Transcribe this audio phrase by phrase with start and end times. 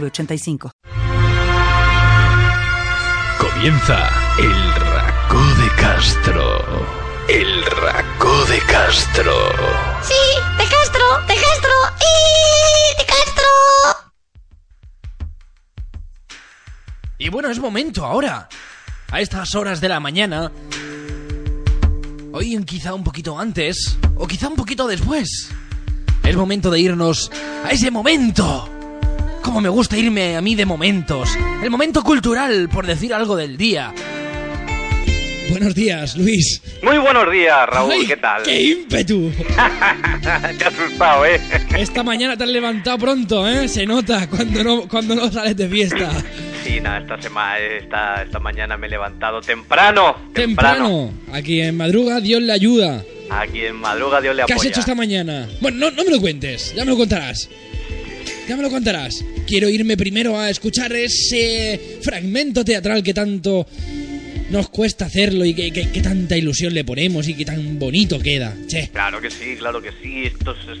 [0.00, 0.70] 906985.
[3.38, 6.86] Comienza el Racó de Castro.
[7.28, 9.32] El Racó de Castro.
[10.02, 10.14] Sí,
[10.58, 13.48] de Castro, de Castro y de Castro.
[17.18, 18.48] Y bueno, es momento ahora.
[19.10, 20.50] A estas horas de la mañana.
[22.32, 23.96] Hoy quizá un poquito antes.
[24.16, 25.50] O quizá un poquito después.
[26.24, 27.30] Es momento de irnos
[27.64, 28.73] a ese momento.
[29.44, 31.28] Como me gusta irme a mí de momentos.
[31.62, 33.92] El momento cultural, por decir algo del día.
[35.50, 36.62] Buenos días, Luis.
[36.82, 38.42] Muy buenos días, Raúl, Ay, ¿qué tal?
[38.42, 39.30] ¡Qué ímpetu!
[40.22, 41.38] Te has asustado, ¿eh?
[41.76, 43.68] Esta mañana te has levantado pronto, ¿eh?
[43.68, 46.10] Se nota cuando no, cuando no sales de fiesta.
[46.64, 50.16] Sí, nada, esta semana, esta, esta mañana me he levantado temprano.
[50.32, 51.12] Temprano.
[51.30, 53.04] Aquí en madruga, Dios le ayuda.
[53.30, 54.70] Aquí en madruga Dios le ¿Qué apoya.
[54.70, 55.46] has hecho esta mañana?
[55.60, 57.50] Bueno, no, no me lo cuentes, ya me lo contarás.
[58.48, 59.24] Ya me lo contarás.
[59.46, 63.66] Quiero irme primero a escuchar ese fragmento teatral que tanto
[64.50, 68.18] nos cuesta hacerlo y que, que- que tanta ilusión le ponemos y que tan bonito
[68.18, 68.54] queda.
[68.66, 68.88] Che.
[68.92, 70.24] Claro que sí, claro que sí.
[70.24, 70.78] Estos es,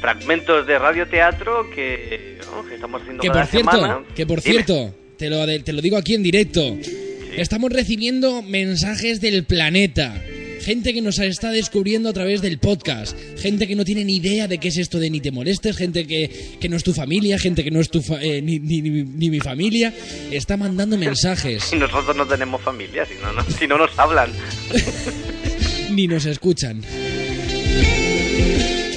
[0.00, 3.98] fragmentos de radioteatro que, que estamos haciendo Que cada por cierto, semana.
[4.14, 4.52] que por Dime.
[4.54, 6.76] cierto, te lo, te lo digo aquí en directo.
[7.36, 10.20] Estamos recibiendo mensajes del planeta.
[10.64, 13.14] Gente que nos está descubriendo a través del podcast.
[13.38, 15.76] Gente que no tiene ni idea de qué es esto de ni te molestes.
[15.76, 17.38] Gente que, que no es tu familia.
[17.38, 19.92] Gente que no es tu fa- eh, ni, ni- ni- ni mi familia.
[20.30, 21.70] Está mandando mensajes.
[21.72, 24.30] Y nosotros no tenemos familia, si no, no- si no nos hablan.
[25.90, 26.80] ni nos escuchan.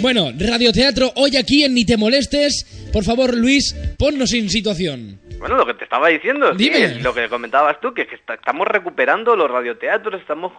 [0.01, 2.65] Bueno, radioteatro hoy aquí en Ni te molestes.
[2.93, 5.19] Por favor, Luis, ponnos en situación.
[5.39, 6.95] Bueno, lo que te estaba diciendo, Dime.
[7.01, 10.51] lo que comentabas tú, que, es que está- estamos recuperando los radioteatros, estamos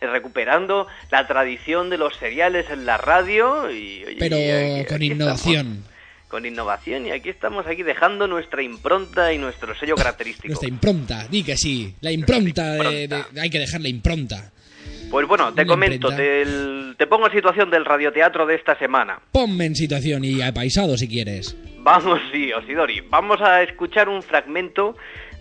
[0.00, 4.04] eh, recuperando la tradición de los seriales en la radio y...
[4.04, 5.66] oye, Pero aquí- con aquí innovación.
[5.66, 5.90] estamos,
[6.28, 10.46] con innovación y aquí estamos aquí dejando nuestra impronta y nuestro sello característico.
[10.48, 11.94] Nuestra impronta, di que sí.
[12.00, 14.52] La impronta, de- de- hay que dejar la impronta.
[15.10, 19.18] Pues bueno, te comento, del- te pongo en situación del radioteatro de esta semana.
[19.32, 21.56] Ponme en situación y apaisado si quieres.
[21.78, 24.96] Vamos, sí, Osidori, vamos a escuchar un fragmento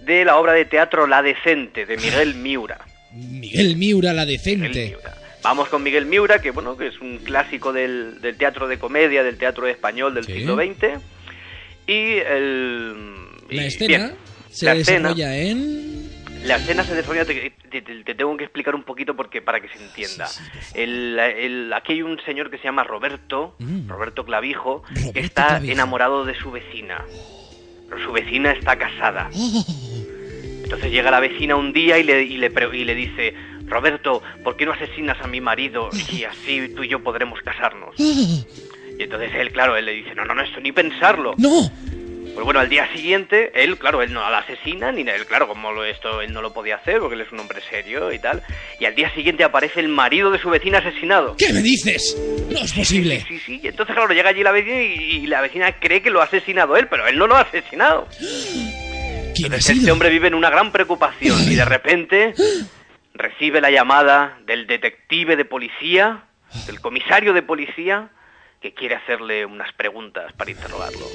[0.05, 2.79] de la obra de teatro La Decente, de Miguel Miura.
[3.13, 4.95] Miguel Miura, la decente.
[5.43, 9.23] Vamos con Miguel Miura, que bueno, que es un clásico del, del teatro de comedia,
[9.23, 10.33] del teatro español del Sí.
[10.33, 10.99] siglo XX.
[11.87, 12.93] Y el...
[13.49, 14.11] La escena bien,
[14.51, 15.98] se la escena- desarrolla en...
[16.43, 19.59] La escena se desarrolla, te, te- te- te tengo que explicar un poquito porque para
[19.59, 20.27] que se entienda.
[20.73, 23.55] El, el- aquí hay un señor que se llama Roberto,
[23.87, 24.83] Roberto Clavijo,
[25.13, 25.25] que Mm.
[25.25, 27.03] Está enamorado de su vecina.
[27.89, 29.29] Pero su vecina está casada.
[29.33, 29.65] Oh.
[30.63, 33.33] Entonces llega la vecina un día y le, y le, pre- y le dice,
[33.65, 37.95] Roberto, ¿por qué no asesinas a mi marido y así tú y yo podremos casarnos?
[37.99, 41.33] Y entonces él, claro, él le dice, no, no, no, esto ni pensarlo.
[41.37, 41.71] ¡No!
[42.39, 45.73] Pues bueno, al día siguiente, él, claro, él no la asesina, ni él, claro, como
[45.73, 48.41] lo, esto él no lo podía hacer, porque él es un hombre serio y tal.
[48.79, 51.35] Y al día siguiente aparece el marido de su vecina asesinado.
[51.35, 52.17] ¿Qué me dices?
[52.49, 53.25] No es posible.
[53.27, 56.11] Sí, sí, y entonces, claro, llega allí la vecina y, y la vecina cree que
[56.11, 58.07] lo ha asesinado él, pero él no lo ha asesinado.
[59.35, 62.35] ¿Quién ha Entonces, este hombre vive en una gran preocupación y de repente
[63.15, 66.23] recibe la llamada del detective de policía,
[66.67, 68.11] del comisario de policía,
[68.61, 71.05] que quiere hacerle unas preguntas para interrogarlo.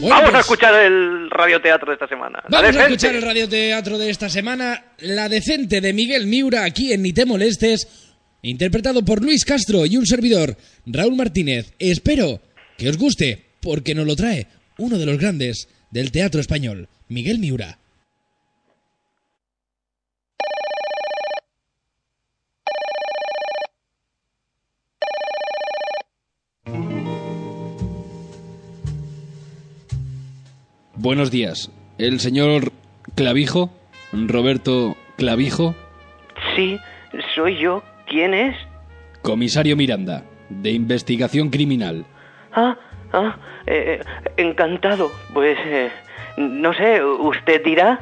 [0.00, 2.42] Bueno, Vamos a pues, escuchar el radioteatro de esta semana.
[2.48, 6.92] La Vamos a escuchar el radioteatro de esta semana, La Decente de Miguel Miura, aquí
[6.92, 7.88] en Ni te molestes,
[8.42, 11.72] interpretado por Luis Castro y un servidor, Raúl Martínez.
[11.78, 12.40] Espero
[12.76, 14.46] que os guste, porque nos lo trae
[14.78, 17.78] uno de los grandes del teatro español, Miguel Miura.
[31.06, 31.70] Buenos días.
[31.98, 32.72] ¿El señor
[33.14, 33.70] Clavijo?
[34.12, 35.76] ¿Roberto Clavijo?
[36.56, 36.80] Sí,
[37.32, 37.84] soy yo.
[38.08, 38.56] ¿Quién es?
[39.22, 42.04] Comisario Miranda, de investigación criminal.
[42.52, 42.76] Ah,
[43.12, 43.38] ah,
[43.68, 44.00] eh,
[44.36, 45.12] encantado.
[45.32, 45.90] Pues, eh,
[46.38, 48.00] no sé, ¿usted dirá?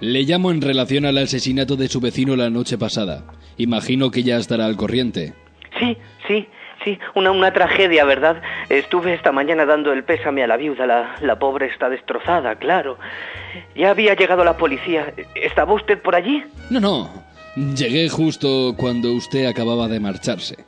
[0.00, 3.24] Le llamo en relación al asesinato de su vecino la noche pasada.
[3.56, 5.32] Imagino que ya estará al corriente.
[5.80, 5.96] Sí,
[6.28, 6.46] sí,
[6.84, 8.42] Sí, una, una tragedia, ¿verdad?
[8.68, 10.86] Estuve esta mañana dando el pésame a la viuda.
[10.86, 12.98] La, la pobre está destrozada, claro.
[13.76, 15.12] Ya había llegado la policía.
[15.34, 16.44] ¿Estaba usted por allí?
[16.70, 17.10] No, no.
[17.54, 20.64] Llegué justo cuando usted acababa de marcharse.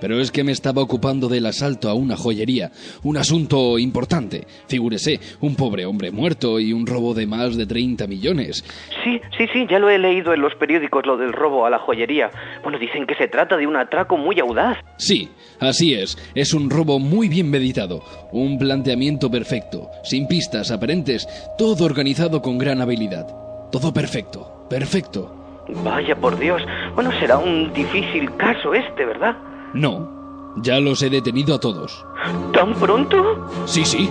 [0.00, 2.70] Pero es que me estaba ocupando del asalto a una joyería,
[3.02, 4.46] un asunto importante.
[4.68, 8.64] Figúrese, un pobre hombre muerto y un robo de más de 30 millones.
[9.04, 11.78] Sí, sí, sí, ya lo he leído en los periódicos, lo del robo a la
[11.78, 12.30] joyería.
[12.62, 14.78] Bueno, dicen que se trata de un atraco muy audaz.
[14.96, 15.28] Sí,
[15.60, 16.16] así es.
[16.34, 18.02] Es un robo muy bien meditado.
[18.32, 21.26] Un planteamiento perfecto, sin pistas aparentes,
[21.58, 23.26] todo organizado con gran habilidad.
[23.70, 25.64] Todo perfecto, perfecto.
[25.82, 26.62] Vaya por Dios.
[26.94, 29.36] Bueno, será un difícil caso este, ¿verdad?
[29.74, 32.04] No, ya los he detenido a todos.
[32.52, 33.48] ¿Tan pronto?
[33.66, 34.10] Sí, sí.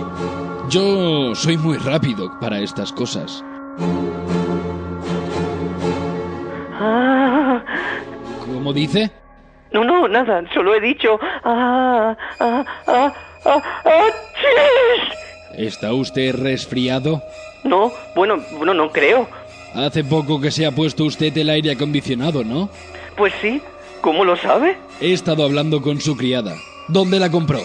[0.68, 3.44] Yo soy muy rápido para estas cosas.
[6.80, 7.62] Ah,
[8.44, 9.10] ¿Cómo dice?
[9.72, 11.18] no, no, nada, solo he dicho...
[11.44, 13.12] Ah, ah, ah,
[13.44, 14.08] ah, ah.
[15.54, 17.22] ¿Está usted resfriado?
[17.64, 19.28] No, bueno, bueno, no creo.
[19.74, 22.70] Hace poco que se ha puesto usted el aire acondicionado, ¿no?
[23.16, 23.60] Pues sí,
[24.00, 24.76] ¿cómo lo sabe?
[25.00, 26.54] He estado hablando con su criada.
[26.88, 27.60] ¿Dónde la compró?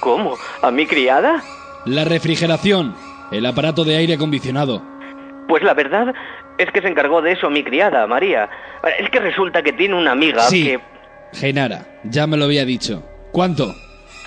[0.00, 0.36] ¿Cómo?
[0.62, 1.42] ¿A mi criada?
[1.84, 2.94] La refrigeración.
[3.30, 4.82] El aparato de aire acondicionado.
[5.48, 6.14] Pues la verdad
[6.58, 8.48] es que se encargó de eso mi criada, María.
[8.98, 10.64] Es que resulta que tiene una amiga Sí.
[10.64, 10.80] que...
[11.32, 13.02] Genara, ya me lo había dicho.
[13.32, 13.74] ¿Cuánto?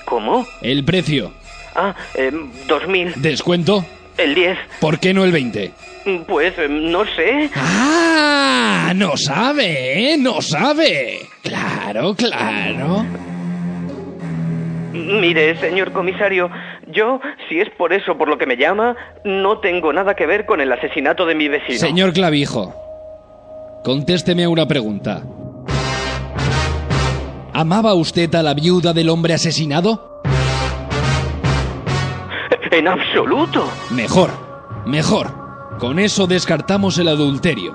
[0.05, 0.45] ¿Cómo?
[0.61, 1.31] El precio.
[1.75, 2.31] Ah, eh,
[2.67, 3.13] dos mil.
[3.17, 3.85] ¿Descuento?
[4.17, 4.57] El 10.
[4.79, 5.71] ¿Por qué no el 20?
[6.27, 7.49] Pues eh, no sé.
[7.55, 8.93] ¡Ah!
[8.95, 10.17] No sabe, ¿eh?
[10.17, 11.19] No sabe.
[11.41, 13.05] Claro, claro.
[14.93, 16.49] Mire, señor comisario,
[16.87, 17.19] yo,
[17.49, 18.95] si es por eso por lo que me llama,
[19.25, 21.77] no tengo nada que ver con el asesinato de mi vecino.
[21.79, 22.73] Señor Clavijo,
[23.83, 25.23] contésteme una pregunta.
[27.53, 30.14] ¿Amaba usted a la viuda del hombre asesinado?
[32.75, 33.71] En absoluto.
[33.89, 34.29] Mejor,
[34.85, 35.31] mejor.
[35.79, 37.73] Con eso descartamos el adulterio.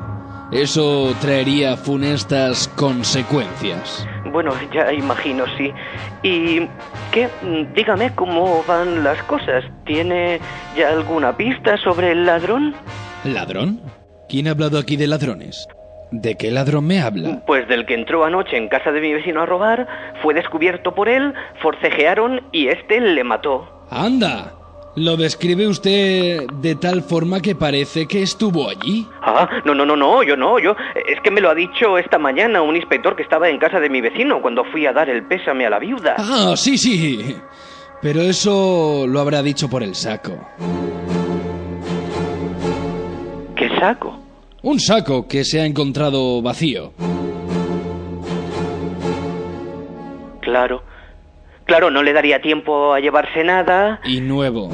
[0.52, 4.06] Eso traería funestas consecuencias.
[4.31, 5.73] Bueno, ya imagino, sí.
[6.23, 6.69] ¿Y
[7.12, 7.31] qué?
[7.75, 9.64] Dígame cómo van las cosas.
[9.87, 10.38] ¿Tiene
[10.76, 12.75] ya alguna pista sobre el ladrón?
[13.25, 13.81] ¿Ladrón?
[14.29, 15.67] ¿Quién ha hablado aquí de ladrones?
[16.11, 17.43] ¿De qué ladrón me habla?
[17.47, 19.88] Pues del que entró anoche en casa de mi vecino a robar,
[20.20, 21.32] fue descubierto por él,
[21.62, 23.87] forcejearon y este le mató.
[23.91, 24.59] ¡Anda!
[24.96, 29.06] Lo describe usted de tal forma que parece que estuvo allí.
[29.22, 30.75] Ah, no, no, no, no, yo no, yo.
[31.06, 33.88] Es que me lo ha dicho esta mañana un inspector que estaba en casa de
[33.88, 36.16] mi vecino cuando fui a dar el pésame a la viuda.
[36.19, 37.37] Ah, sí, sí.
[38.02, 40.32] Pero eso lo habrá dicho por el saco.
[43.54, 44.19] ¿Qué saco?
[44.62, 46.92] Un saco que se ha encontrado vacío.
[50.40, 50.82] Claro.
[51.70, 54.00] Claro, no le daría tiempo a llevarse nada.
[54.05, 54.69] Y nuevo.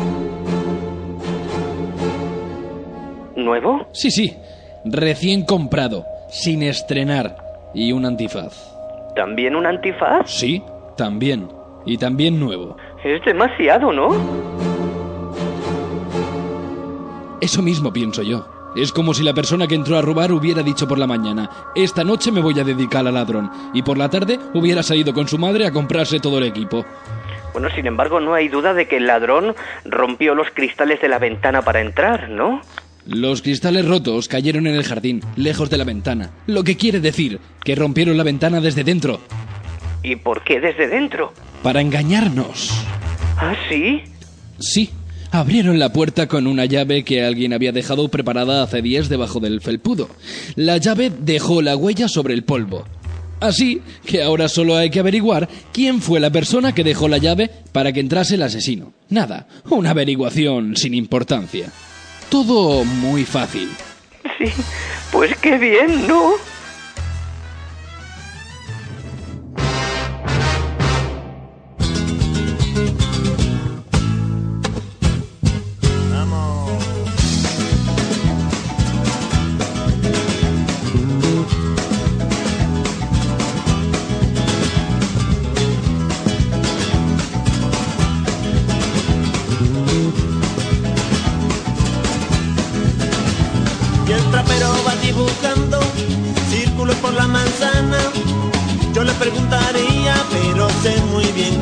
[3.36, 3.86] ¿Nuevo?
[3.92, 4.34] Sí, sí.
[4.82, 6.06] Recién comprado.
[6.30, 7.36] Sin estrenar.
[7.74, 8.74] Y un antifaz.
[9.14, 10.22] ¿También un antifaz?
[10.24, 10.62] Sí,
[10.96, 11.50] también.
[11.84, 12.78] Y también nuevo.
[13.04, 14.08] Es demasiado, ¿no?
[17.42, 18.55] Eso mismo pienso yo.
[18.76, 22.04] Es como si la persona que entró a robar hubiera dicho por la mañana, esta
[22.04, 25.38] noche me voy a dedicar al ladrón, y por la tarde hubiera salido con su
[25.38, 26.84] madre a comprarse todo el equipo.
[27.54, 29.54] Bueno, sin embargo, no hay duda de que el ladrón
[29.86, 32.60] rompió los cristales de la ventana para entrar, ¿no?
[33.06, 37.40] Los cristales rotos cayeron en el jardín, lejos de la ventana, lo que quiere decir
[37.64, 39.20] que rompieron la ventana desde dentro,
[40.02, 41.32] ¿Y por qué desde dentro?
[41.62, 42.70] para engañarnos.
[43.38, 44.02] ¿Ah, sí?
[44.58, 44.90] Sí,
[45.30, 49.60] abrieron la puerta con una llave que alguien había dejado preparada hace días debajo del
[49.60, 50.08] felpudo.
[50.54, 52.84] La llave dejó la huella sobre el polvo.
[53.40, 57.50] Así que ahora solo hay que averiguar quién fue la persona que dejó la llave
[57.72, 58.92] para que entrase el asesino.
[59.10, 61.70] Nada, una averiguación sin importancia.
[62.30, 63.68] Todo muy fácil.
[64.38, 64.50] Sí.
[65.12, 66.32] Pues qué bien, ¿no?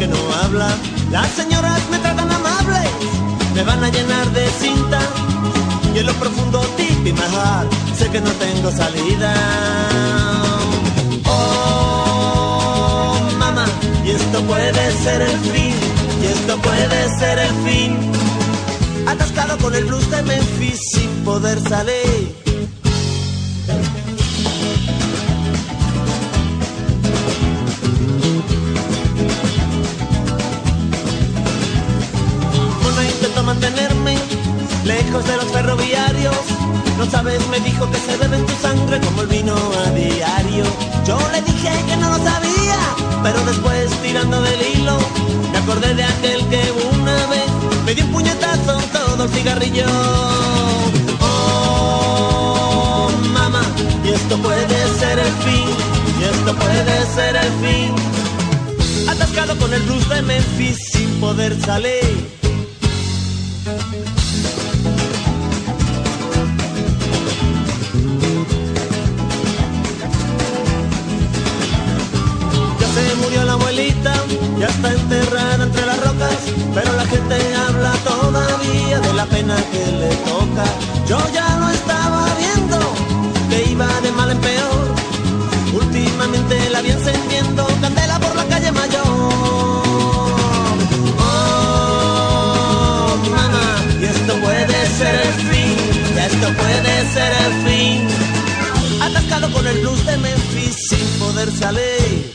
[0.05, 0.69] Que no habla.
[1.11, 2.91] Las señoras me tratan amables,
[3.55, 5.01] me van a llenar de cinta.
[5.95, 9.35] Y en lo profundo, y majar, sé que no tengo salida.
[11.27, 13.67] Oh, mamá,
[14.05, 15.75] y esto puede ser el fin,
[16.23, 18.13] y esto puede ser el fin.
[19.07, 22.44] Atascado con el blues de Memphis sin poder salir.
[37.05, 40.65] No sabes, me dijo que se bebe en tu sangre como el vino a diario.
[41.07, 42.79] Yo le dije que no lo sabía,
[43.23, 44.97] pero después tirando del hilo,
[45.53, 46.63] me acordé de aquel que
[46.95, 47.45] una vez
[47.85, 49.85] me dio un puñetazo todo el cigarrillo.
[51.21, 53.61] Oh, mamá,
[54.03, 55.69] y esto puede ser el fin,
[56.19, 57.95] y esto puede ser el fin.
[59.11, 62.44] Atascado con el blues de Memphis sin poder salir.
[99.65, 102.35] Con el blues de Memphis sin poder salir.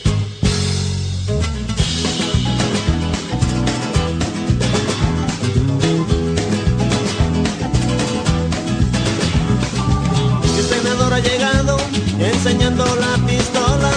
[10.58, 11.78] El senador ha llegado
[12.20, 13.92] enseñando la pistola.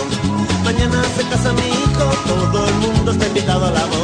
[0.64, 4.01] Mañana se casa mi hijo, todo el mundo está invitado a la boda.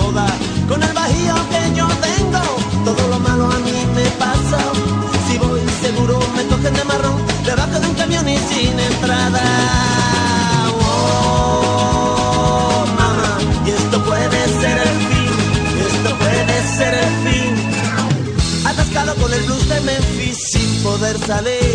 [21.28, 21.67] Sin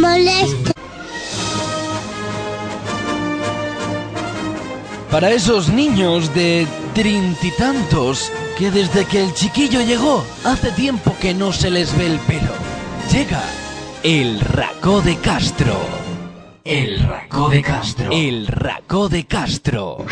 [0.00, 0.72] molesta.
[5.10, 11.52] Para esos niños de trintitantos que desde que el chiquillo llegó hace tiempo que no
[11.52, 12.52] se les ve el pelo.
[13.12, 13.42] Llega
[14.02, 15.76] el Racó de Castro.
[16.64, 18.12] El Racó de Castro.
[18.12, 20.06] El Racó de Castro.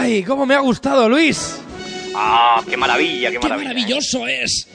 [0.00, 1.56] ¡Ay, cómo me ha gustado, Luis!
[2.14, 3.68] ¡Ah, qué maravilla, qué ¡Qué maravilla!
[3.70, 4.66] maravilloso es!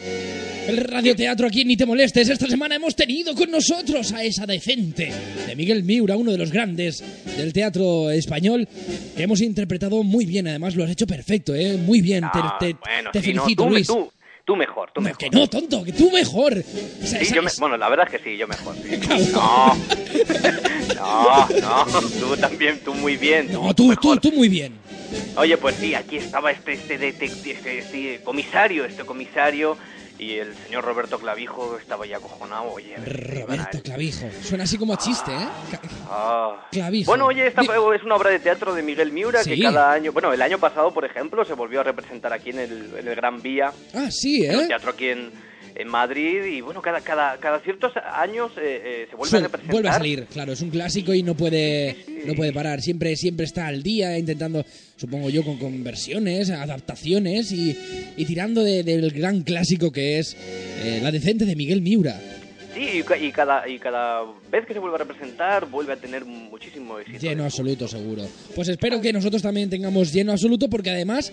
[0.68, 2.30] El radioteatro aquí en Ni Te Molestes.
[2.30, 5.12] Esta semana hemos tenido con nosotros a esa decente
[5.46, 7.03] de Miguel Miura, uno de los grandes
[7.38, 8.68] del teatro español,
[9.15, 10.48] que hemos interpretado muy bien.
[10.48, 11.75] Además, lo has hecho perfecto, ¿eh?
[11.77, 12.22] Muy bien.
[12.32, 13.88] Te, Ah, te- bueno, te no, felicito, tú, me- Luis.
[13.88, 14.10] tú,
[14.45, 15.17] tú mejor, tú No, mejor.
[15.19, 16.53] que no, tonto, que tú mejor.
[16.53, 18.75] O sea, Sí, esa- yo me- es- bueno, la verdad es que sí, yo mejor.
[18.75, 19.00] sí.
[19.33, 19.75] No,
[21.62, 23.51] no, no, tú también, tú muy bien.
[23.51, 24.73] No, tú, tú, tú muy bien.
[25.35, 29.77] Oye, pues sí, aquí estaba este, este, este, este comisario, este comisario,
[30.24, 32.72] y el señor Roberto Clavijo estaba ya acojonado.
[32.72, 33.82] Oye, Roberto.
[33.84, 34.27] Clavijo.
[34.42, 35.48] Suena así como a chiste, ¿eh?
[36.10, 36.68] Ah.
[36.72, 37.12] Clavijo.
[37.12, 40.32] Bueno, oye, esta es una obra de teatro de Miguel Miura que cada año, bueno,
[40.34, 43.42] el año pasado, por ejemplo, se volvió a representar aquí en el, en el Gran
[43.42, 44.68] Vía, Ah, sí, en un ¿eh?
[44.68, 45.32] teatro aquí en,
[45.75, 49.44] en Madrid, y bueno, cada, cada, cada ciertos años eh, eh, se vuelve Suel- a
[49.48, 49.72] representar.
[49.74, 53.46] vuelve a salir, claro, es un clásico y no puede no puede parar, siempre siempre
[53.46, 54.63] está al día intentando,
[55.03, 57.77] supongo yo, con conversiones, adaptaciones y,
[58.15, 60.36] y tirando de- del gran clásico que es
[60.81, 62.22] eh, La decente de Miguel Miura.
[62.74, 62.79] Sí,
[63.19, 66.98] y, y cada, y cada vez que se vuelve a representar vuelve a tener muchísimo
[67.00, 67.19] éxito.
[67.19, 68.24] Lleno absoluto, seguro.
[68.55, 71.31] Pues espero que nosotros también tengamos lleno absoluto porque además,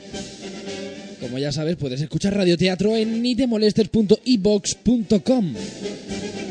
[1.21, 5.55] como ya sabes, puedes escuchar radioteatro en nitemolestes.ibox.com.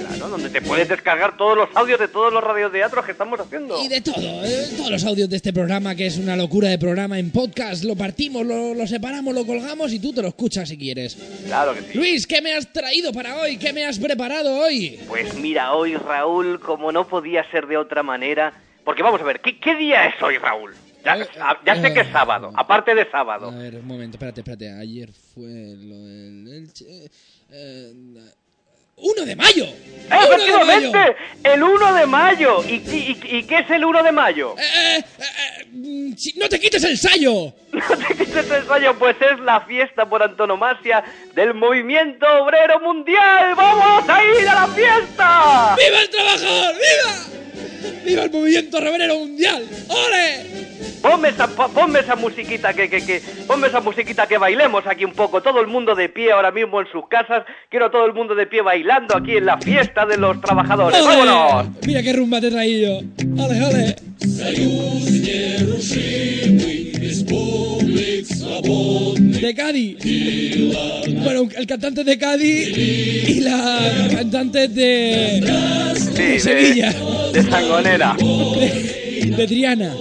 [0.07, 3.81] Claro, donde te puedes descargar todos los audios de todos los radioteatros que estamos haciendo.
[3.83, 6.77] Y de todo, eh, todos los audios de este programa, que es una locura de
[6.79, 10.69] programa en podcast, lo partimos, lo, lo separamos, lo colgamos y tú te lo escuchas
[10.69, 11.17] si quieres.
[11.45, 11.97] Claro que sí.
[11.97, 13.57] Luis, ¿qué me has traído para hoy?
[13.57, 14.99] ¿Qué me has preparado hoy?
[15.07, 19.39] Pues mira, hoy Raúl, como no podía ser de otra manera, porque vamos a ver,
[19.41, 20.73] ¿qué, qué día es hoy, Raúl?
[21.03, 23.51] Ya, Eh, ah, ya sé que es eh, sábado, aparte de A sábado.
[23.51, 24.69] ver, un momento, espérate, espérate.
[24.71, 27.09] Ayer fue lo del Elche.
[27.51, 27.93] eh,
[29.01, 29.63] 1 de mayo.
[29.63, 30.25] 1 de mayo.
[30.35, 31.15] ¡Efectivamente!
[31.41, 32.63] ¡El 1 de mayo!
[32.65, 34.55] ¿Y, y- y- y qué es el 1 de mayo?
[34.57, 35.23] Eh, eh, eh,
[35.61, 37.53] eh, mm, no te quites el sayo.
[37.71, 41.01] No te quites el sueño, pues es la fiesta por antonomasia
[41.33, 43.55] del movimiento obrero mundial.
[43.55, 45.75] ¡Vamos a ir a la fiesta!
[45.77, 46.75] ¡Viva el trabajador!
[46.75, 47.39] ¡Viva!
[48.05, 49.63] ¡Viva el movimiento obrero mundial!
[49.87, 50.69] ¡Ole!
[51.01, 55.05] Ponme esa, po- ponme esa musiquita que, que, que, ponme esa musiquita que bailemos aquí
[55.05, 55.41] un poco.
[55.41, 57.43] Todo el mundo de pie ahora mismo en sus casas.
[57.69, 60.99] Quiero todo el mundo de pie bailando aquí en la fiesta de los trabajadores.
[60.99, 61.15] ¡Ole!
[61.15, 61.67] ¡Vámonos!
[61.85, 62.97] Mira qué rumba te he traído.
[63.37, 63.95] ¡Ole, ole!
[69.41, 69.97] De Cádiz.
[71.23, 75.41] Bueno, el cantante de Cádiz y la cantante de,
[75.95, 76.91] Sí, de Sevilla.
[76.91, 78.15] De, de Sangonera.
[78.19, 79.93] de, de Triana.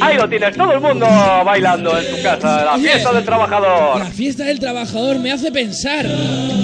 [0.00, 1.06] Ahí lo tienes, todo el mundo
[1.44, 2.64] bailando en su casa.
[2.64, 3.98] La Oye, fiesta del trabajador.
[3.98, 6.06] La fiesta del trabajador me hace pensar.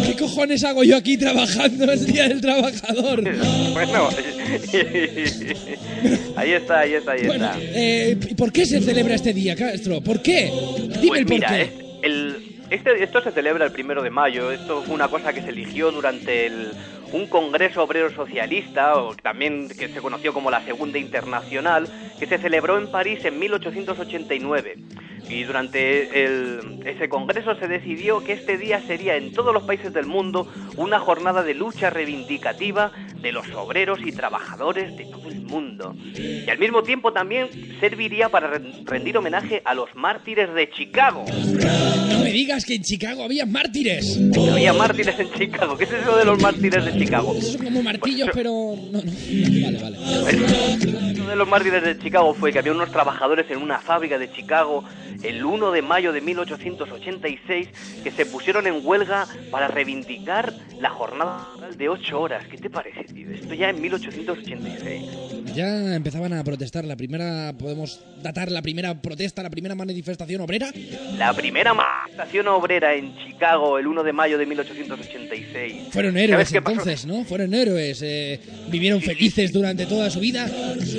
[0.07, 3.23] ¿Qué cojones hago yo aquí trabajando el día del trabajador?
[3.73, 4.09] Bueno,
[6.37, 7.59] ahí está, ahí está, ahí Bueno, está.
[7.61, 10.01] eh, ¿y ¿por qué se celebra este día, Castro?
[10.03, 10.51] ¿Por qué?
[11.01, 11.63] Dime Pues el por mira, qué.
[11.63, 11.71] es-
[12.03, 14.53] el- este, esto se celebra el primero de mayo.
[14.53, 16.71] Esto fue una cosa que se eligió durante el-
[17.13, 21.89] un congreso obrero socialista, o también que se conoció como la Segunda Internacional,
[22.19, 24.77] que se celebró en París en 1889.
[25.31, 29.93] Y durante el- ese congreso se decidió que este día sería en todos los países
[29.93, 30.47] del mundo
[30.77, 32.91] una jornada de lucha reivindicativa
[33.23, 35.95] de los obreros y trabajadores de todo el mundo.
[36.15, 41.25] Y al mismo tiempo también serviría para re- rendir homenaje a los mártires de Chicago.
[41.29, 44.19] No me digas que en Chicago había mártires.
[44.51, 45.77] Había mártires en Chicago.
[45.77, 47.35] ¿Qué es eso de los mártires de Chicago?
[47.37, 48.51] Esos son como martillos, pero...
[48.91, 49.99] No, no, no, vale, vale.
[51.21, 54.33] Uno de los mártires de Chicago fue que había unos trabajadores en una fábrica de
[54.33, 54.83] Chicago
[55.23, 57.69] el 1 de mayo de 1886
[58.03, 62.47] que se pusieron en huelga para reivindicar la jornada de 8 horas.
[62.49, 63.31] ¿Qué te parece, tío?
[63.31, 65.55] Esto ya en 1886.
[65.55, 66.85] Ya empezaban a protestar.
[66.85, 67.53] La primera...
[67.59, 70.71] ¿Podemos datar la primera protesta, la primera manifestación obrera?
[71.17, 75.89] La primera manifestación obrera en Chicago el 1 de mayo de 1886.
[75.91, 77.25] Fueron ¿Sabes héroes entonces, ¿no?
[77.25, 78.01] Fueron héroes.
[78.03, 80.49] eh, vivieron felices durante toda su vida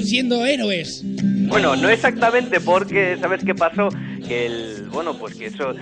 [0.03, 1.03] siendo héroes.
[1.47, 3.89] Bueno, no exactamente porque, ¿sabes qué pasó?
[4.28, 5.74] Que el, bueno, pues que eso,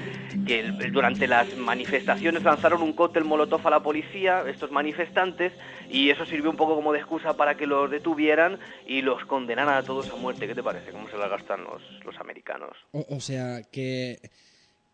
[0.46, 5.54] que el- durante las manifestaciones lanzaron un cóctel molotov a la policía, estos manifestantes,
[5.90, 9.76] y eso sirvió un poco como de excusa para que los detuvieran y los condenaran
[9.76, 10.48] a todos a muerte.
[10.48, 10.92] ¿Qué te parece?
[10.92, 12.76] ¿Cómo se la gastan los, los americanos?
[12.92, 14.18] O, o sea, que,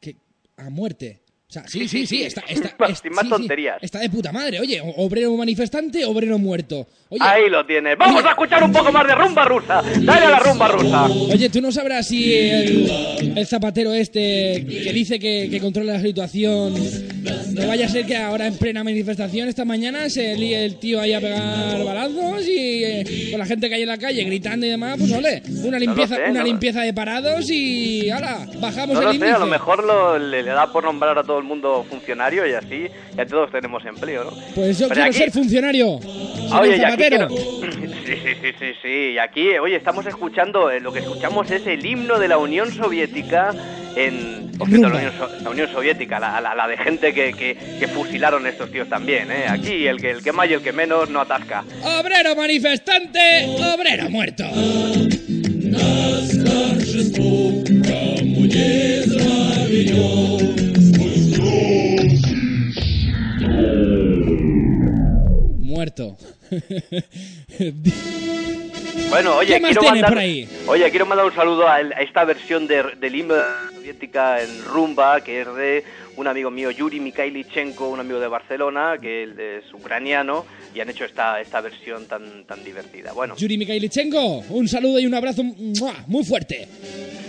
[0.01, 0.15] que
[0.57, 1.21] a muerte.
[1.47, 2.23] O sea, sí, Sí, sí, sí, sí, sí.
[2.23, 3.77] está, está, Sin es- sin más sí, sí, tonterías.
[3.81, 4.59] está de puta madre.
[4.59, 6.87] Oye, obrero manifestante, obrero muerto.
[7.09, 7.97] Oye, Ahí lo tienes.
[7.97, 9.81] Vamos a escuchar un poco más de rumba rusa.
[10.01, 11.03] Dale a la rumba rusa.
[11.05, 16.01] oye, tú no sabrás si el, el zapatero este que dice que, que controla la
[16.01, 16.73] situación
[17.53, 20.99] no vaya a ser que ahora en plena manifestación esta mañana se líe el tío
[20.99, 24.65] ahí a pegar balazos y eh, con la gente que hay en la calle gritando
[24.65, 28.47] y demás, pues ole, una limpieza, sé, una no limpieza de parados y ¡hala!
[28.59, 29.33] Bajamos No el lo sé, índice.
[29.33, 32.53] a lo mejor lo- le, le da por nombrar a todo el mundo funcionario y
[32.53, 34.31] así ya todos tenemos empleo, ¿no?
[34.53, 35.99] Pues yo Pero quiero aquí- ser funcionario.
[36.01, 37.27] Señor Oye, y aquí Zapatero.
[37.27, 39.11] quiero- Sí, sí, sí, sí, sí.
[39.13, 42.71] Y aquí, oye, estamos escuchando, eh, lo que escuchamos es el himno de la Unión
[42.71, 43.51] Soviética
[43.95, 44.45] en...
[44.59, 44.63] La.
[44.63, 48.71] Unión, So- la Unión Soviética, la, la- la de gente que, que, que fusilaron estos
[48.71, 49.45] tíos también, ¿eh?
[49.49, 51.63] Aquí el que, el que más y el que menos no atasca.
[51.99, 54.45] Obrero manifestante, obrero muerto.
[65.85, 66.17] Muerto.
[69.09, 70.49] Bueno, oye, ¿Qué más quiero mandar, por ahí?
[70.67, 73.35] oye, quiero mandar un saludo a, esta versión de- del himno
[73.73, 75.83] soviética en rumba, que es de
[76.17, 80.89] un amigo mío, Yuri Mikhailichenko, un amigo de Barcelona, que él es ucraniano, y han
[80.89, 83.13] hecho esta, esta versión tan, tan divertida.
[83.13, 86.67] Bueno, Yuri Mikhailichenko, un saludo y un abrazo muy fuerte.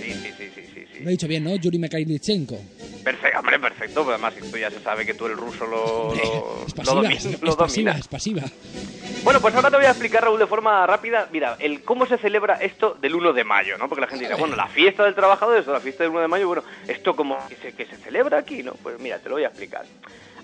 [0.03, 1.03] sí, sí, sí, sí, sí, sí.
[1.05, 1.55] Lo he dicho bien, ¿no?
[1.57, 2.59] Yuri Mikhailichenko.
[3.05, 6.12] Perfecto, hombre, perfecto, pero además esto ya se sabe que tú el ruso lo,
[6.85, 9.22] lo, es lo pasiva, es, lo es pasiva, es.
[9.22, 12.18] Bueno, pues ahora te voy a explicar, Raúl, de forma rápida, mira, el cómo se
[12.18, 13.88] celebra esto del 1 de mayo, ¿no?
[13.88, 16.28] Porque la gente dice, bueno, la fiesta del trabajador, eso, la fiesta del 1 de
[16.28, 18.74] mayo, bueno, esto como que se, que se celebra aquí, ¿no?
[18.74, 19.85] Pues mira, te lo voy a explicar.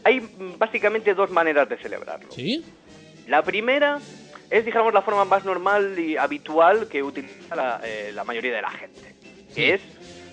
[0.05, 2.31] Hay mm, básicamente dos maneras de celebrarlo.
[2.31, 2.65] ¿Sí?
[3.27, 3.99] La primera
[4.51, 8.63] es, digamos, la forma más normal y habitual que utiliza la, eh, la mayoría de
[8.63, 9.15] la gente,
[9.55, 9.81] que es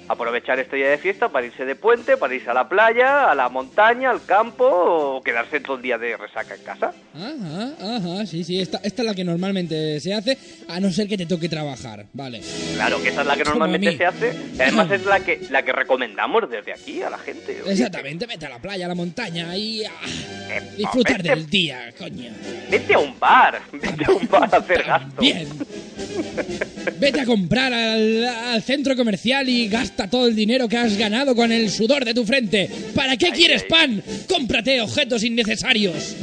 [0.10, 3.36] aprovechar este día de fiesta para irse de puente, para irse a la playa, a
[3.36, 6.94] la montaña, al campo o quedarse todo el día de resaca en casa.
[7.16, 8.60] Ajá, ajá, sí, sí.
[8.60, 12.06] Esta, esta es la que normalmente se hace, a no ser que te toque trabajar.
[12.14, 12.42] Vale.
[12.74, 15.40] Claro, que esa es la que a normalmente se hace y además es la que
[15.52, 17.62] la que recomendamos desde aquí a la gente.
[17.62, 19.92] Oye, Exactamente, vete a la playa, a la montaña y ah,
[20.50, 22.32] eh, disfrutar vete, del día, coño.
[22.70, 25.22] vete a un bar, vete a un bar a hacer gasto.
[25.22, 25.48] Bien.
[27.00, 31.36] Vete a comprar al, al centro comercial y gasta todo el dinero que has ganado
[31.36, 32.70] con el sudor de tu frente.
[32.94, 34.02] ¿Para qué quieres pan?
[34.28, 36.16] Cómprate objetos innecesarios.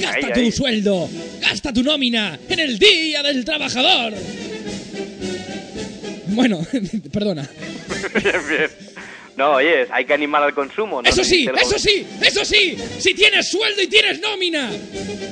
[0.00, 1.08] Gasta tu sueldo,
[1.40, 4.14] gasta tu nómina en el Día del Trabajador.
[6.28, 6.66] Bueno,
[7.12, 7.48] perdona.
[8.22, 8.70] bien, bien.
[9.36, 11.00] No, oye, hay que animar al consumo.
[11.00, 11.08] ¿no?
[11.08, 12.76] Eso sí, eso sí, eso sí.
[12.98, 14.70] Si tienes sueldo y tienes nómina.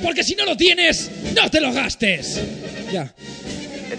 [0.02, 2.40] Porque si no lo tienes, no te lo gastes.
[2.90, 3.12] Ya.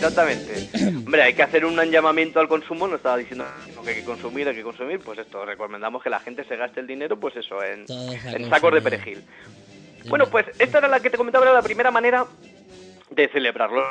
[0.01, 0.67] Exactamente.
[1.05, 3.45] Hombre, hay que hacer un llamamiento al consumo, no estaba diciendo
[3.83, 6.79] que hay que consumir, hay que consumir, pues esto, recomendamos que la gente se gaste
[6.79, 9.23] el dinero, pues eso, en, en sacos de perejil.
[10.07, 12.25] Bueno, pues esta era la que te comentaba, era la primera manera
[13.11, 13.83] de celebrarlo.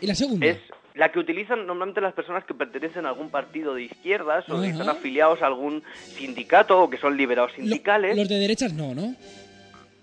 [0.00, 0.46] ¿Y la segunda?
[0.46, 0.58] Es
[0.94, 4.68] la que utilizan normalmente las personas que pertenecen a algún partido de izquierdas o que
[4.68, 5.82] están afiliados a algún
[6.16, 8.16] sindicato o que son liberados Lo- sindicales.
[8.16, 9.14] los de derechas no, ¿no?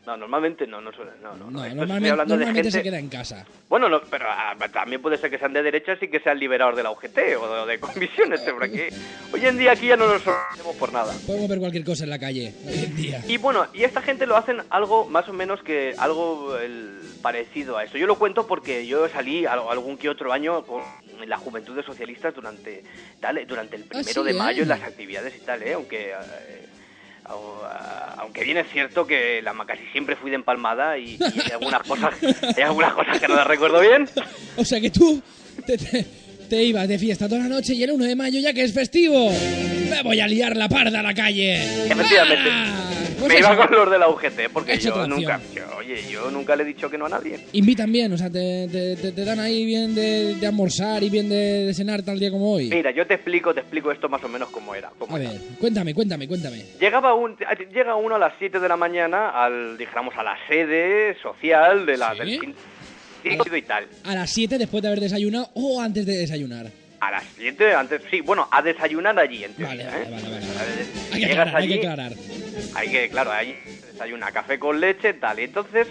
[0.06, 3.08] No, normalmente no, no suelen, no, no, No, normalmente, hablando de gente- se queda en
[3.08, 3.46] casa.
[3.70, 6.76] Bueno, no, pero ah, también puede ser que sean de derechas y que sean liberados
[6.76, 8.94] de la UGT o de, de comisiones, porque
[9.32, 11.14] hoy en día aquí ya no nos sorprendemos por nada.
[11.26, 13.22] Podemos ver cualquier cosa en la calle hoy en día.
[13.30, 17.78] Y bueno, y esta gente lo hacen algo más o menos que algo el, parecido
[17.78, 17.98] a eso.
[17.98, 20.82] Yo lo cuento porque yo salí al- algún que otro año con
[21.26, 22.84] la Juventud de Socialistas durante
[23.22, 24.64] tal, durante el primero sí, de mayo ¿eh?
[24.64, 25.74] en las actividades y tal, ¿eh?
[25.74, 26.26] aunque eh, ah,
[27.26, 31.84] aunque bien es cierto que la casi siempre fui de empalmada y, y hay algunas
[31.84, 32.14] cosas
[32.58, 34.08] hay algunas cosas que no las recuerdo bien.
[34.58, 35.22] O sea que tú
[35.66, 36.06] te, te-
[36.50, 38.74] te ibas de fiesta toda la noche y el 1 de mayo, ya que es
[38.74, 39.32] festivo,
[39.90, 41.56] me voy a liar la parda a la calle.
[41.90, 42.50] Efectivamente.
[42.52, 42.90] ¡Ah!
[43.20, 46.30] Pues Me iba con los de la UGT porque Hecho yo nunca, yo, oye, yo
[46.32, 47.40] nunca le he dicho que no a nadie.
[47.54, 51.10] Invitan bien, o sea, te, te- te- te dan ahí bien de, de almorzar y
[51.10, 52.70] bien de, de cenar tal día como hoy.
[52.70, 54.90] Mira, yo te explico, te explico esto más o menos cómo era.
[54.98, 55.32] cómo A era.
[55.32, 56.64] ver, cuéntame, cuéntame, cuéntame.
[56.80, 57.36] Llegaba un,
[57.74, 61.98] llega uno a las 7 de la mañana al, dijéramos, a la sede social de
[61.98, 62.20] la, ¿Sí?
[62.38, 62.56] del
[63.58, 63.88] y tal.
[64.04, 66.68] A las 7 después de haber desayunado o antes de desayunar.
[67.00, 70.10] A las 7, antes, sí, bueno, a desayunar allí, en Vale, teoría, vale, ¿eh?
[70.10, 70.46] vale, vale.
[70.60, 72.14] A ver, Hay que aclarar, hay que allí, aclarar.
[72.76, 73.58] Hay que, claro, ahí
[73.92, 75.40] desayuna café con leche, tal.
[75.40, 75.88] Y entonces,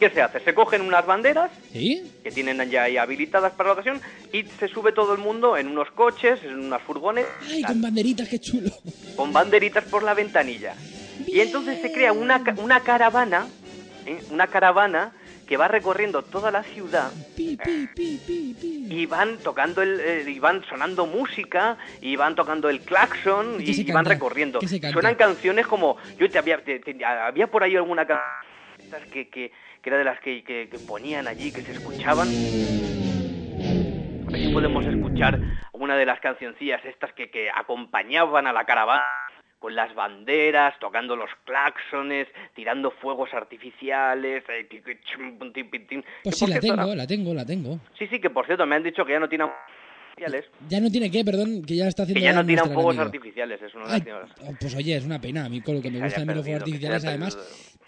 [0.00, 0.40] ¿qué se hace?
[0.40, 2.02] Se cogen unas banderas ¿Sí?
[2.22, 4.00] que tienen ya ahí habilitadas para la ocasión
[4.32, 7.82] y se sube todo el mundo en unos coches, en unas furgones, Ay, tal, con
[7.82, 8.70] banderitas, qué chulo.
[9.16, 10.74] con banderitas por la ventanilla.
[11.26, 13.46] Y entonces se crea una, una caravana,
[14.06, 14.18] ¿eh?
[14.30, 15.12] una caravana
[15.46, 18.86] que va recorriendo toda la ciudad Pi, pi, pi, pi, pi.
[18.90, 23.92] y van tocando el, eh, y van sonando música y van tocando el claxon ¿Y
[23.92, 24.58] van recorriendo.
[24.92, 29.50] Suenan canciones como yo te había te- te- había por ahí alguna canción que, que,
[29.82, 32.28] que era de las que, que- que ponían allí que se escuchaban.
[34.28, 35.40] Aquí podemos escuchar
[35.72, 39.02] una de las cancioncillas estas que, que acompañaban a la caravana
[39.66, 44.44] con las banderas, tocando los claxones, tirando fuegos artificiales.
[44.48, 44.68] eh.
[46.22, 47.80] Pues sí, la tengo, ahora- la tengo, la tengo.
[47.98, 49.28] Sí, sí, que por cierto me han dicho que ya no
[50.14, 50.44] artificiales.
[50.68, 53.02] Ya no tiene que, perdón, que ya está haciendo Que ya no tiran fuegos enemigo.
[53.06, 54.02] artificiales, es una Ay,
[54.60, 55.46] pues oye, es una pena.
[55.46, 57.36] A mí con lo que me gusta de los fuegos artificiales, además,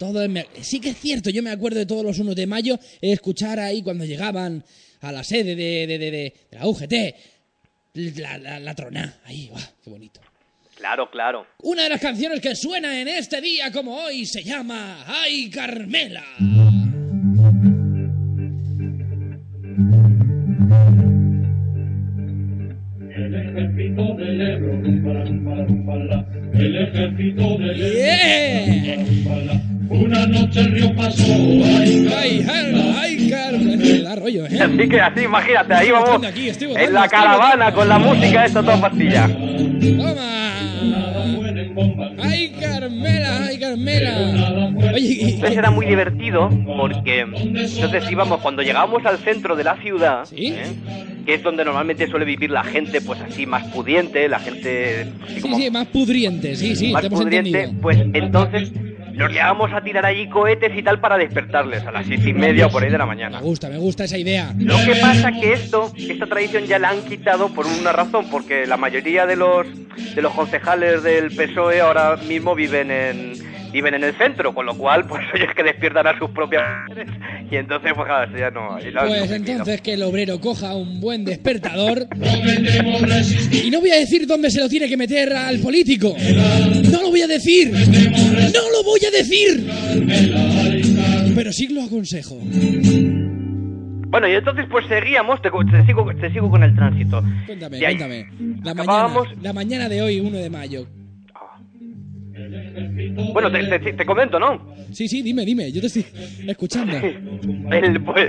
[0.01, 0.27] todo
[0.61, 3.85] Sí que es cierto, yo me acuerdo de todos los 1 de mayo, escuchar ahí
[3.85, 4.65] cuando llegaban
[5.01, 7.15] a la sede de, de, de, de- la UGT,
[8.19, 9.63] la, la, la troná, ahí, ¡guau!
[9.85, 10.21] qué bonito.
[10.79, 11.45] Claro, claro.
[11.65, 16.23] Una de las canciones que suena en este día como hoy se llama ¡Ay, Carmela!
[23.11, 24.73] El ejército del Ebro.
[26.55, 29.61] El ejército del Ebro, ¡Yeah!
[29.91, 34.61] Una noche el río pasó, ay, ¡Ay, ay, ay, rollo, ¿eh?
[34.63, 39.27] Así que así, imagínate, ahí vamos en la caravana con la música esta toda pastilla.
[39.27, 40.38] ¡Toma!
[42.23, 43.47] ¡Ay, Carmela!
[43.47, 44.73] ¡Ay, Carmela!
[44.95, 50.25] Oye, Entonces era muy divertido porque entonces íbamos, cuando llegábamos al centro de la ciudad,
[50.25, 50.49] ¿Sí?
[50.49, 50.73] ¿eh?
[51.27, 55.35] que es donde normalmente suele vivir la gente pues así más pudiente, la gente así
[55.35, 57.83] sí, como sí, más pudriente, sí, sí, más te hemos pudriente, entendido.
[57.83, 58.73] pues entonces
[59.19, 62.67] nos llevamos a tirar allí cohetes y tal para despertarles a las seis y media
[62.67, 63.41] o por ahí de la Me mañana.
[63.41, 64.55] gusta, me gusta esa idea.
[64.59, 68.67] Lo que pasa que esto, esta tradición ya la han quitado por una razón, porque
[68.67, 69.67] la mayoría de los
[70.15, 73.33] de los concejales del PSOE ahora mismo viven en
[73.73, 76.65] viven en el centro, con lo cual pues ellos que despiertan a sus propias
[77.51, 78.79] y entonces pues claro, ya no.
[79.07, 82.07] Pues entonces que el obrero coja un buen despertador.
[83.51, 86.15] Y no voy a decir dónde se lo tiene que meter al político.
[86.91, 87.71] No lo voy a decir.
[87.73, 89.67] No lo voy a decir.
[91.35, 92.39] Pero sí lo aconsejo.
[94.11, 97.23] Bueno, y entonces pues seguíamos, te, te sigo, te sigo con el tránsito.
[97.47, 98.27] Cuéntame, cuéntame.
[98.65, 100.87] La mañana, la mañana de hoy, 1 de mayo.
[103.33, 104.75] Bueno, te, te- te comento, ¿no?
[104.93, 105.71] Sí, sí, dime, dime.
[105.73, 106.07] Yo te estoy
[106.47, 106.97] escuchando.
[107.71, 108.29] El, pues,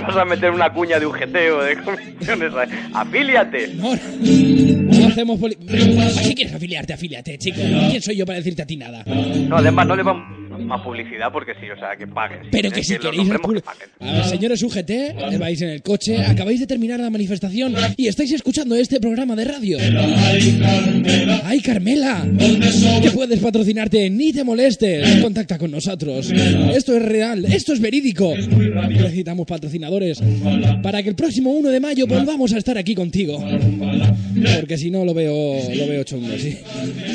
[0.00, 2.52] vas a meter una cuña de UGT o de comisiones.
[2.94, 3.74] Afíliate.
[3.74, 5.56] No, no hacemos poli...
[6.10, 7.60] Si quieres afiliarte, afíliate, chico.
[7.90, 9.04] ¿Quién soy yo para decirte a ti nada?
[9.04, 10.24] No, además no le vamos
[10.58, 12.38] más publicidad porque sí, o sea, que paguen.
[12.50, 13.28] Pero que si queréis...
[13.28, 13.88] pul- que paguen.
[14.00, 18.06] A ver, señores UGT, eh, vais en el coche, acabáis de terminar la manifestación y
[18.08, 19.78] estáis escuchando este programa de radio.
[21.44, 22.26] ¡Ay, Carmela!
[23.02, 25.22] Que puedes patrocinarte, ni te molestes.
[25.22, 26.30] Contacta con nosotros.
[26.30, 28.34] Esto es real, esto es verídico.
[28.36, 30.20] Necesitamos patrocinadores
[30.82, 33.42] para que el próximo 1 de mayo volvamos a estar aquí contigo.
[34.60, 36.58] Porque si no lo veo, lo veo chungo, sí.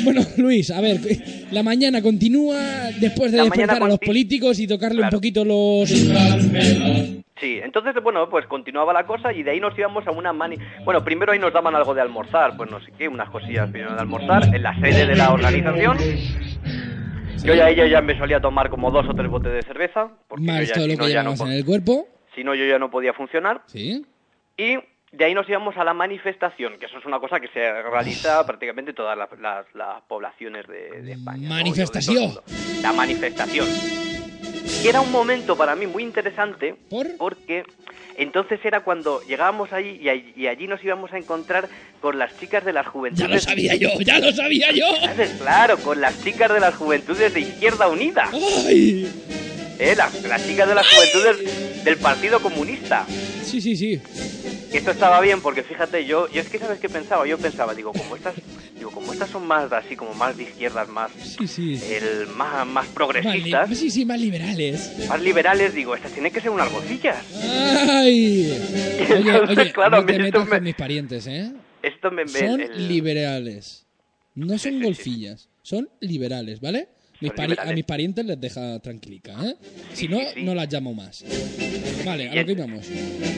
[0.04, 0.98] Bueno, Luis, a ver,
[1.50, 5.88] la mañana continúa después de La despertar a los políticos y tocarle un poquito los...
[7.40, 10.56] Sí, entonces, bueno, pues continuaba la cosa y de ahí nos íbamos a una mani...
[10.84, 13.94] Bueno, primero ahí nos daban algo de almorzar, pues no sé qué, unas cosillas primero
[13.94, 15.96] de almorzar, en la sede de la organización.
[17.42, 20.44] Yo ya ella ya me solía tomar como dos o tres botes de cerveza, porque
[20.44, 22.06] yo Más ya, todo si lo no, que ya no, en el cuerpo.
[22.34, 23.62] si no, yo ya no podía funcionar.
[23.66, 24.04] Sí.
[24.58, 24.74] Y
[25.12, 28.44] de ahí nos íbamos a la manifestación, que eso es una cosa que se realiza
[28.46, 31.48] prácticamente en todas las, las- las poblaciones de, de España.
[31.48, 31.54] ¿no?
[31.54, 32.34] Manifestación.
[32.34, 32.82] De.
[32.82, 33.66] La manifestación.
[34.82, 37.16] Y era un momento para mí muy interesante ¿Por?
[37.16, 37.64] porque
[38.16, 41.68] entonces era cuando llegábamos ahí y, allí y allí nos íbamos a encontrar
[42.00, 43.28] con las chicas de las juventudes.
[43.28, 44.86] Ya lo sabía yo, ya lo sabía yo.
[45.40, 48.30] Claro, con las chicas de las juventudes de Izquierda Unida,
[48.66, 49.10] ¡Ay!
[49.78, 49.94] ¿eh?
[49.96, 53.04] las, las chicas de las juventudes del Partido Comunista.
[53.42, 54.00] Sí, sí, sí.
[54.70, 57.74] Que esto estaba bien porque fíjate, yo, yo es que sabes qué pensaba, yo pensaba,
[57.74, 58.34] digo, como estas,
[58.78, 61.80] digo, como estas son más así, como más de izquierdas, más, Sí, sí.
[61.90, 65.08] el, más, más Más progresistas, sí, sí, más liberales.
[65.08, 67.26] más liberales, digo, estas tienen que ser unas golfillas.
[67.88, 68.52] ¡Ay!
[69.10, 71.50] Oye, oye, claro, no te metas me- con mis parientes, ¿eh?
[71.82, 73.86] Esto me, me- Son el- liberales.
[74.36, 76.88] No son golfillas, son liberales, ¿vale?
[77.20, 79.54] Mis a mis parientes les deja tranquilica, ¿eh?
[79.92, 80.42] Si no, sí, sí.
[80.42, 81.22] no las llamo más.
[82.04, 82.86] Vale, a Y lo que íbamos.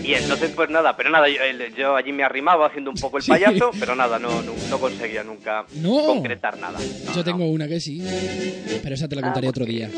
[0.05, 1.37] Y entonces, pues nada, pero nada, yo,
[1.77, 3.31] yo allí me arrimaba haciendo un poco el Sí.
[3.31, 6.07] payaso, pero nada, no, no, no conseguía nunca No.
[6.07, 6.79] concretar nada.
[7.07, 8.01] No, Yo tengo una que sí,
[8.83, 9.91] pero esa te la Ah, contaré otro porque- día.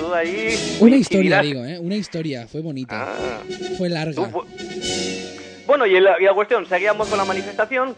[0.00, 1.78] tú ahí Una historia, digo, ¿eh?
[1.78, 3.08] Una historia, fue bonita.
[3.16, 3.42] Ah.
[3.78, 4.22] Fue Tú, larga.
[4.30, 4.44] bu-
[5.66, 7.94] Bueno, y la, y la cuestión, seguíamos con la manifestación,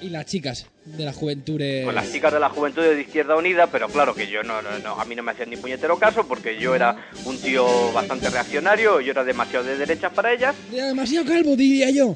[0.00, 1.60] Y las chicas de la juventud.
[1.84, 4.78] con las chicas de la juventud de Izquierda Unida, pero claro que yo no, no,
[4.78, 8.30] no, a mí no me hacían ni puñetero caso porque yo era un tío bastante
[8.30, 10.54] reaccionario, yo era demasiado de derechas para ellas.
[10.70, 12.14] Demasiado calvo, diría yo.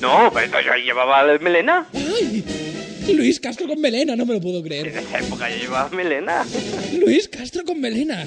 [0.00, 1.86] No, pero yo llevaba melena.
[1.94, 2.71] ¡Ay!
[3.14, 4.86] Luis Castro con melena, no me lo puedo En creer.
[4.88, 6.44] esa época yo llevaba melena.
[6.98, 8.24] Luis Castro con melena.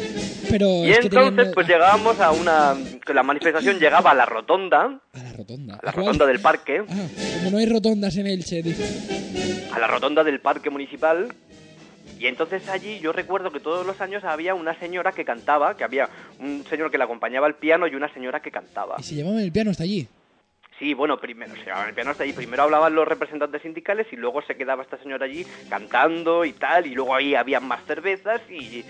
[0.50, 2.76] Pero Y es entonces tenían- pues llegábamos a una...
[3.06, 5.76] que La manifestación llegaba a la rotonda, A la rotonda.
[5.76, 7.08] a la rotonda del parque, Ah,
[7.40, 8.62] como no hay rotondas en Elche.
[8.62, 8.84] dice.
[9.72, 11.28] a la rotonda del parque municipal.
[12.20, 15.84] Y entonces allí yo recuerdo que todos los años había una señora que cantaba, que
[15.84, 16.10] había
[16.40, 18.96] un señor que le acompañaba al piano y una señora que cantaba.
[19.00, 20.08] Y se llevaban el piano hasta allí.
[20.80, 24.18] Sí, bueno, primero se llevaban el piano hasta allí, primero hablaban los representantes sindicales y
[24.18, 28.42] luego se quedaba esta señora allí cantando y tal, y luego ahí había más cervezas
[28.50, 28.86] y, y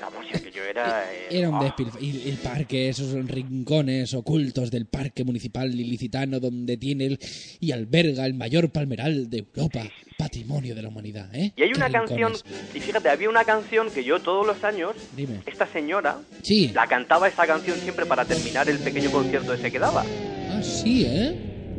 [0.00, 1.04] vamos, ya que yo era...
[1.12, 6.40] eh, Era un ah, despilf- Y el parque, esos rincones ocultos del parque municipal ilicitano
[6.40, 7.18] donde tiene el,
[7.60, 9.82] y alberga el mayor palmeral de Europa,
[10.16, 11.52] patrimonio de la humanidad, ¿eh?
[11.54, 12.32] Y hay una canción,
[12.74, 15.40] y fíjate, había una canción que yo todos los años, Dime.
[15.44, 16.70] esta señora, Sí.
[16.74, 20.02] la cantaba esta canción siempre para terminar el pequeño concierto ese que daba.
[20.48, 21.36] Ah, sí, ¿eh?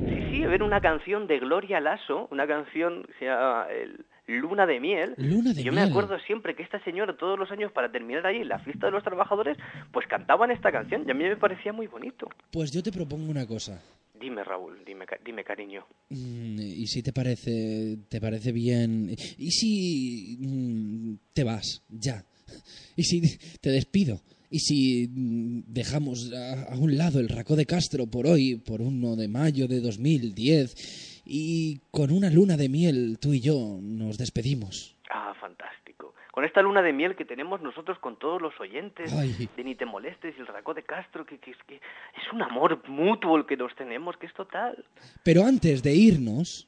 [0.10, 4.66] Sí, sí, era una canción de Gloria Lasso, una canción que se llama el Luna
[4.66, 5.16] de Miel.
[5.18, 5.86] Luna de yo miel.
[5.86, 8.92] me acuerdo siempre que esta señora todos los años para terminar ahí la fiesta de
[8.92, 9.58] los trabajadores,
[9.92, 12.28] pues cantaban esta canción y a mí me parecía muy bonito.
[12.52, 13.82] Pues yo te propongo una cosa.
[14.20, 15.86] Dime Raúl, dime, dime cariño.
[16.10, 19.10] Mm, ¿Y si te parece, te parece bien?
[19.38, 22.24] ¿Y si mm, te vas ya?
[22.96, 23.22] ¿Y si
[23.60, 24.20] te despido?
[24.50, 28.82] ¿Y si mm, dejamos a, a un lado el Racó de Castro por hoy, por
[28.82, 34.18] 1 de mayo de 2010, y con una luna de miel tú y yo nos
[34.18, 34.96] despedimos?
[35.10, 36.14] Ah, fantástico.
[36.32, 39.50] con esta luna de miel que tenemos nosotros con todos los oyentes Ay.
[39.56, 42.88] de Ni te molestes y el Racó de Castro, que, que, que es un amor
[42.88, 44.86] mutuo el que nos tenemos, que es total.
[45.24, 46.68] Pero antes de irnos,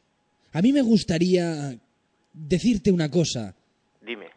[0.53, 1.77] a mí me gustaría
[2.33, 3.55] decirte una cosa.
[4.01, 4.27] Dime.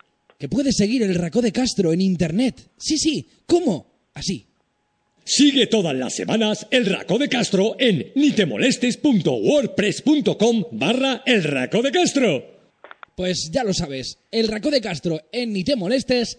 [0.43, 2.73] Que puedes seguir el Racó de Castro en internet.
[2.77, 3.29] Sí, sí.
[3.47, 3.87] ¿Cómo?
[4.13, 4.45] Así.
[5.25, 12.45] Sigue todas las semanas el Raco de Castro en nitemolestes.wordpress.com barra el Raco de Castro.
[13.17, 16.39] Pues ya lo sabes, el Racó de Castro en Ni te molestes.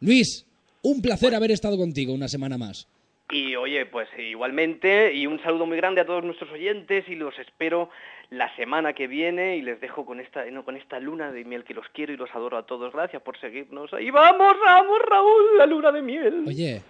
[0.00, 0.44] Luis,
[0.82, 2.88] un placer haber estado contigo una semana más.
[3.30, 7.38] Y oye, pues igualmente, y un saludo muy grande a todos nuestros oyentes y los
[7.38, 7.90] espero
[8.30, 11.64] la semana que viene y les dejo con esta, no, con esta luna de miel
[11.64, 12.92] que los quiero y los adoro a todos.
[12.92, 13.92] Gracias por seguirnos.
[13.92, 16.44] Ahí vamos, vamos, Raúl, la luna de miel.
[16.46, 16.82] Oye,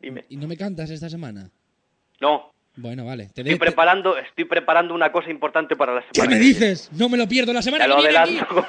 [0.00, 0.24] Dime.
[0.28, 1.50] ¿y no me cantas esta semana?
[2.20, 3.24] No, Bueno, vale.
[3.34, 6.12] Te estoy de- preparando, estoy preparando una cosa importante para la semana.
[6.12, 6.90] ¿Qué me dices?
[6.92, 8.06] No me lo pierdo la semana Te que aquí.
[8.06, 8.66] adelanto,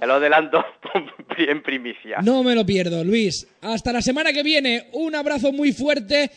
[0.00, 0.64] te lo adelanto
[1.36, 2.18] en primicia.
[2.22, 3.46] No me lo pierdo, Luis.
[3.62, 4.88] Hasta la semana que viene.
[4.92, 6.30] Un abrazo muy fuerte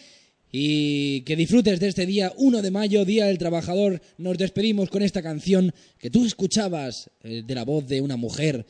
[0.55, 4.03] y que disfrutes de este día 1 de mayo, Día del Trabajador.
[4.19, 8.67] Nos despedimos con esta canción que tú escuchabas eh, de la voz de una mujer,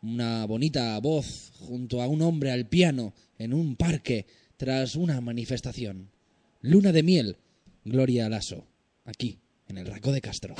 [0.00, 4.24] una bonita voz junto a un hombre al piano en un parque
[4.56, 6.08] tras una manifestación.
[6.62, 7.36] Luna de miel,
[7.84, 8.66] Gloria Lasso,
[9.04, 10.54] aquí en el Raco de Castro.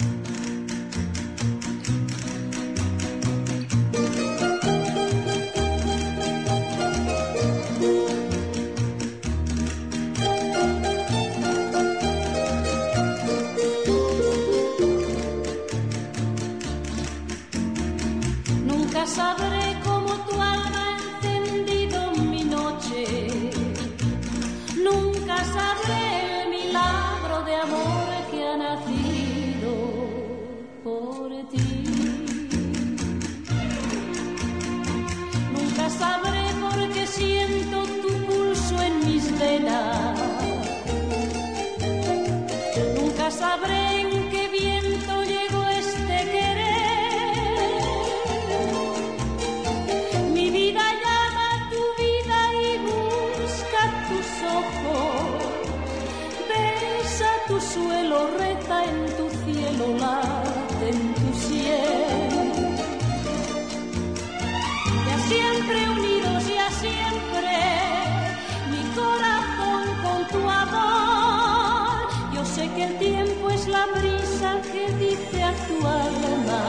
[72.76, 76.62] Que el tiempo es la brisa que dice a tu alma.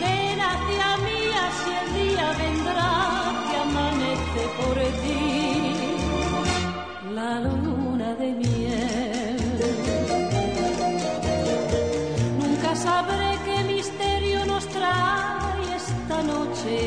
[0.00, 2.92] Ven hacia mí, así el día vendrá
[3.48, 5.24] que amanece por ti.
[7.14, 9.38] La luna de miel.
[12.42, 16.78] Nunca sabré qué misterio nos trae esta noche.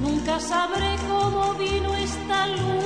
[0.00, 2.85] Nunca sabré cómo vino esta luna